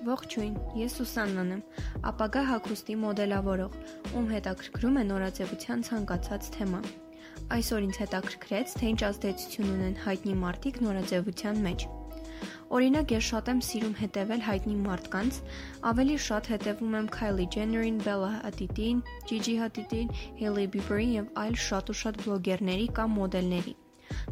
Ողջույն, 0.00 0.52
ես 0.80 0.94
Սուսաննան 0.96 1.50
եմ, 1.52 1.62
ապագա 2.08 2.42
հագուստի 2.48 2.94
մոդելավորող, 3.02 3.74
ում 4.16 4.28
հետաքրքրում 4.32 4.94
է 4.96 5.02
նորաձևության 5.10 5.82
ցանկացած 5.88 6.46
թեմա։ 6.54 6.80
Այսօր 7.56 7.86
ինձ 7.86 7.98
հետաքրքրեց, 8.00 8.72
թե 8.80 8.86
ինչ 8.90 9.00
ազդեցություն 9.10 9.72
ունեն 9.74 9.98
հայտնի 10.04 10.36
մարդիկ 10.44 10.78
նորաձևության 10.86 11.60
մեջ։ 11.66 11.84
Օրինակ, 12.78 13.12
ես 13.12 13.28
շատ 13.28 13.50
եմ 13.52 13.60
սիրում 13.66 13.96
հետևել 14.00 14.44
հայտնի 14.46 14.76
մարդկանց, 14.86 15.40
ավելի 15.90 16.16
շատ 16.26 16.48
հետևում 16.54 16.96
եմ 17.00 17.10
Kylie 17.16 17.48
Jenner-ին, 17.56 17.98
Bella 18.06 18.30
Hadid-ին, 18.38 19.02
Gigi 19.28 19.56
Hadid-ին, 19.60 20.14
Hailey 20.40 20.70
Bieber-ին 20.76 21.12
եւ 21.18 21.28
այլ 21.44 21.58
շատ 21.66 21.92
ու 21.92 21.98
շատ 22.04 22.22
բլոգերների 22.24 22.88
կամ 23.00 23.18
մոդելների։ 23.20 23.76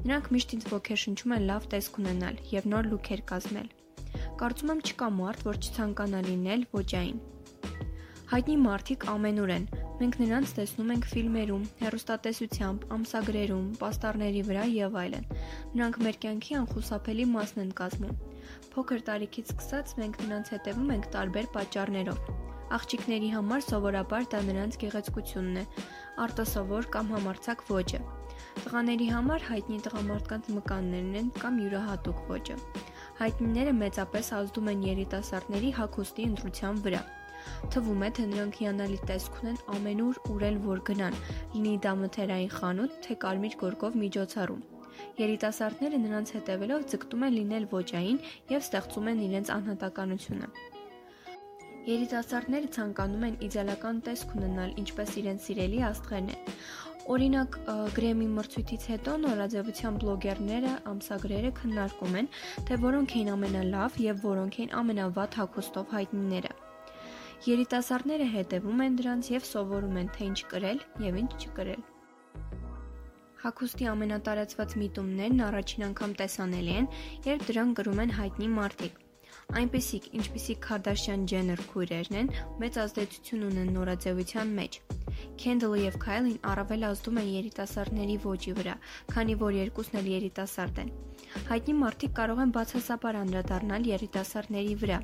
Նրանք 0.06 0.32
միշտ 0.38 0.56
ինձ 0.58 0.70
ոգեշնչում 0.72 1.36
են 1.36 1.46
լավ 1.52 1.68
տեսք 1.76 2.00
ունենալ 2.04 2.40
եւ 2.54 2.72
նոր 2.72 2.90
լուքեր 2.94 3.26
կազմել։ 3.34 3.68
Կարծում 4.38 4.70
եմ 4.70 4.80
չկա 4.86 5.06
մարդ, 5.16 5.40
որ 5.48 5.56
չցանկանա 5.58 6.18
լինել 6.28 6.60
ոճային։ 6.70 7.16
Հայտնի 8.30 8.54
մարդիկ 8.62 9.06
ամենուր 9.10 9.50
են։ 9.54 9.64
Մենք 9.98 10.18
նրանց 10.20 10.52
տեսնում 10.58 10.92
ենք 10.94 11.08
ֆիլմերում, 11.10 11.64
հեռուստատեսությամբ, 11.80 12.84
ամսագրերում, 12.96 13.64
պաստառների 13.80 14.42
վրա 14.46 14.66
եւ 14.74 14.98
այլն։ 15.02 15.26
Նրանք 15.72 15.98
մեր 16.06 16.18
կյանքի 16.22 16.58
անխուսափելի 16.58 17.26
մասն 17.32 17.62
են 17.64 17.72
կազմում։ 17.82 18.20
Փոքր 18.76 19.02
տարիքից 19.08 19.50
սկսած 19.56 19.96
մենք 20.02 20.20
նրանց 20.22 20.52
հետևում 20.54 20.92
ենք 20.98 21.10
տարբեր 21.18 21.50
պատճառներով։ 21.58 22.30
Աղջիկների 22.78 23.32
համար 23.32 23.62
սովորաբար 23.64 24.30
դա 24.36 24.44
նրանց 24.52 24.78
գեղեցկությունն 24.84 25.58
է, 25.58 25.66
արտասովոր 26.28 26.88
կամ 26.94 27.12
համարցակ 27.16 27.66
ոճը։ 27.72 28.00
Տղաների 28.62 29.06
համար 29.08 29.44
հայտնի 29.48 29.78
տղամարդկանց 29.88 30.50
մկաններն 30.58 31.14
են 31.22 31.30
կամ 31.42 31.60
յուրահատուկ 31.64 32.22
ոճը։ 32.28 32.56
Հայտնիները 33.18 33.70
մեծապես 33.74 34.28
ազդում 34.36 34.68
են 34.70 34.82
երիտասարդների 34.86 35.70
հագուստի 35.74 36.26
ընտրության 36.28 36.76
վրա։ 36.84 37.00
Թվում 37.74 38.04
է, 38.06 38.10
թե 38.18 38.26
նրանք 38.30 38.58
հիանալի 38.62 38.98
տեսք 39.10 39.38
ունեն 39.42 39.58
ամենուր 39.74 40.20
ուր 40.34 40.44
որ 40.66 40.82
գնան, 40.90 41.16
լինի 41.54 41.72
դա 41.86 41.94
մթերային 42.02 42.52
խանութ, 42.54 42.94
թե 43.06 43.16
կարմիր 43.24 43.56
գորգով 43.62 43.98
միջոցառում։ 44.02 44.62
Երիտասարդները 45.18 46.00
նրանց 46.04 46.32
հետևելով 46.38 46.84
ձգտում 46.94 47.24
են 47.26 47.34
լինել 47.38 47.66
ոճային 47.74 48.18
եւ 48.54 48.62
ստեղծում 48.68 49.10
են 49.12 49.22
իրենց 49.26 49.50
անհատականությունը։ 49.58 50.50
Երիտասարդները 51.88 52.70
ցանկանում 52.78 53.26
են 53.28 53.36
իդեալական 53.48 54.00
տեսք 54.06 54.34
ունենալ, 54.38 54.74
ինչպես 54.82 55.14
իրենց 55.22 55.46
սիրելի 55.48 55.78
աստղերն 55.88 56.32
են։ 56.34 56.42
Օրինակ, 57.08 57.54
Գրեմի 57.96 58.26
մրցույթից 58.36 58.82
հետո 58.90 59.12
նորաձևության 59.22 59.94
բլոգերները, 60.02 60.72
ամսագրերը 60.90 61.52
քննարկում 61.56 62.18
են, 62.20 62.28
թե 62.68 62.76
որոնք 62.82 63.14
էին 63.16 63.30
ամենալավ 63.34 63.96
եւ 64.04 64.20
որոնք 64.26 64.58
էին 64.58 64.74
ամենավատ 64.80 65.38
հագուստով 65.40 65.94
հայտնիները։ 65.96 66.52
Երիտասարդները 67.48 68.28
հետևում 68.34 68.84
են 68.88 69.00
դրանց 69.00 69.32
եւ 69.38 69.48
սովորում 69.54 69.98
են, 70.02 70.12
թե 70.18 70.28
ինչ 70.28 70.38
կրել 70.52 70.84
եւ 71.08 71.18
ինչ 71.24 71.32
չկրել։ 71.38 71.82
Հագուստի 73.48 73.92
ամենատարածված 73.96 74.78
միտումներն 74.84 75.44
առաջին 75.48 75.88
անգամ 75.88 76.16
տեսանելի 76.20 76.78
են, 76.82 76.94
երբ 77.32 77.50
դրան 77.52 77.76
գրում 77.80 78.02
են 78.04 78.16
հայտնի 78.20 78.54
մարդիկ։ 78.58 79.04
Այնպիսիք, 79.56 80.06
ինչպիսիք 80.12 80.58
Քարդաշյան 80.60 81.22
Ջեններ 81.30 81.60
քույրերն 81.70 82.16
են, 82.18 82.26
մեծ 82.60 82.74
ազդեցություն 82.82 83.44
ունեն 83.46 83.70
նորաձևության 83.78 84.50
մեջ։ 84.58 84.76
Քենդլը 85.40 85.78
եւ 85.82 85.96
Քայլին 86.02 86.36
առավել 86.50 86.84
ազդում 86.88 87.20
են 87.22 87.30
երիտասարդների 87.34 88.16
ոճի 88.26 88.54
վրա, 88.58 88.74
քանի 89.14 89.38
որ 89.44 89.56
երկուսն 89.58 89.98
էլ 90.02 90.10
երիտասարդ 90.12 90.82
են։ 90.84 90.92
Հայտնի 91.48 91.76
մարդիկ 91.80 92.14
կարող 92.20 92.42
են 92.44 92.54
բացասաբար 92.58 93.20
անդրադառնալ 93.24 93.88
երիտասարդների 93.88 94.76
վրա, 94.84 95.00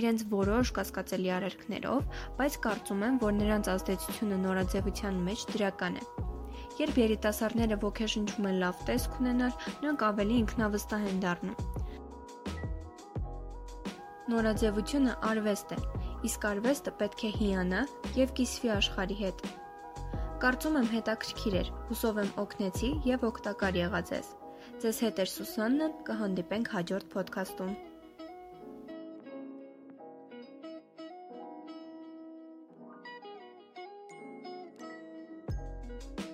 իրենց 0.00 0.26
որոշ 0.32 0.74
կասկածելի 0.80 1.30
արարքներով, 1.36 2.18
բայց 2.40 2.58
կարծում 2.64 3.06
եմ, 3.10 3.22
որ 3.28 3.38
նրանց 3.44 3.72
ազդեցությունը 3.76 4.42
նորաձևության 4.48 5.22
մեջ 5.28 5.46
դրական 5.52 6.00
է։ 6.00 6.08
Երբ 6.80 7.04
երիտասարդները 7.04 7.82
ոգեշնչում 7.84 8.48
են 8.50 8.60
լավ 8.64 8.84
տեսք 8.88 9.20
ունենալ, 9.20 9.58
նրանք 9.84 10.08
ավելի 10.08 10.44
ինքնավստահ 10.44 11.10
են 11.12 11.24
դառնում։ 11.28 11.73
Նորաձևությունը 14.24 15.14
արվեստ 15.28 15.72
է, 15.74 15.76
իսկ 16.24 16.44
արվեստը 16.48 16.92
պետք 17.00 17.24
է 17.28 17.30
հիանա 17.34 17.80
եւ 18.16 18.30
կիսվի 18.38 18.70
աշխարհի 18.74 19.16
հետ։ 19.18 19.42
Կարծում 20.44 20.78
եմ 20.80 20.88
հետաքրքիր 20.94 21.56
էր, 21.60 21.68
հուսով 21.90 22.20
եմ 22.22 22.30
օգնեցի 22.40 22.90
եւ 23.10 23.26
օգտակար 23.28 23.78
եղա 23.82 24.00
ձեզ։ 24.10 24.30
Ձեզ 24.84 25.00
հետ 25.04 25.20
է 25.20 25.26
Սուսաննան, 25.34 25.92
կհանդիպենք 26.08 26.72
հաջորդ 26.76 27.18
ոդքասթում։ 27.20 27.76